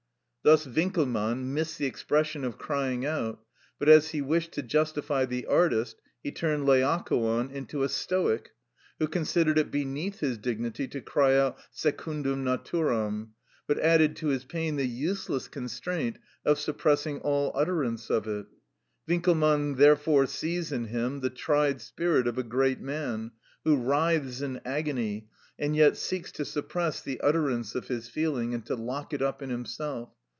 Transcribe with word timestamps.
Thus 0.43 0.65
Winckelmann 0.65 1.53
missed 1.53 1.77
the 1.77 1.85
expression 1.85 2.43
of 2.43 2.57
crying 2.57 3.05
out; 3.05 3.43
but 3.77 3.87
as 3.87 4.09
he 4.09 4.23
wished 4.23 4.53
to 4.53 4.63
justify 4.63 5.23
the 5.25 5.45
artist 5.45 5.97
he 6.23 6.31
turned 6.31 6.65
Laocoon 6.65 7.51
into 7.51 7.83
a 7.83 7.87
Stoic, 7.87 8.49
who 8.97 9.07
considered 9.07 9.59
it 9.59 9.69
beneath 9.69 10.19
his 10.19 10.39
dignity 10.39 10.87
to 10.87 10.99
cry 10.99 11.35
out 11.37 11.59
secundum 11.69 12.43
naturam, 12.43 13.33
but 13.67 13.77
added 13.77 14.15
to 14.15 14.29
his 14.29 14.43
pain 14.43 14.77
the 14.77 14.87
useless 14.87 15.47
constraint 15.47 16.17
of 16.43 16.57
suppressing 16.57 17.19
all 17.19 17.51
utterance 17.53 18.09
of 18.09 18.27
it. 18.27 18.47
Winckelmann 19.07 19.77
therefore 19.77 20.25
sees 20.25 20.71
in 20.71 20.85
him 20.85 21.19
"the 21.19 21.29
tried 21.29 21.79
spirit 21.81 22.25
of 22.27 22.39
a 22.39 22.43
great 22.43 22.79
man, 22.79 23.29
who 23.63 23.75
writhes 23.77 24.41
in 24.41 24.59
agony, 24.65 25.29
and 25.59 25.75
yet 25.75 25.95
seeks 25.97 26.31
to 26.31 26.45
suppress 26.45 26.99
the 26.99 27.21
utterance 27.21 27.75
of 27.75 27.89
his 27.89 28.09
feeling, 28.09 28.55
and 28.55 28.65
to 28.65 28.73
lock 28.75 29.13
it 29.13 29.21
up 29.21 29.43
in 29.43 29.51
himself. 29.51 30.09